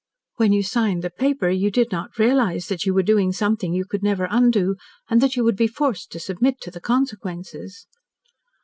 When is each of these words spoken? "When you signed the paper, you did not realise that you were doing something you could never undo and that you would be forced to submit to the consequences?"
"When 0.37 0.51
you 0.51 0.63
signed 0.63 1.03
the 1.03 1.11
paper, 1.11 1.51
you 1.51 1.69
did 1.69 1.91
not 1.91 2.17
realise 2.17 2.67
that 2.69 2.87
you 2.87 2.93
were 2.95 3.03
doing 3.03 3.31
something 3.31 3.71
you 3.71 3.85
could 3.85 4.01
never 4.01 4.25
undo 4.31 4.75
and 5.11 5.21
that 5.21 5.35
you 5.35 5.43
would 5.43 5.55
be 5.55 5.67
forced 5.67 6.11
to 6.13 6.19
submit 6.19 6.59
to 6.61 6.71
the 6.71 6.81
consequences?" 6.81 7.85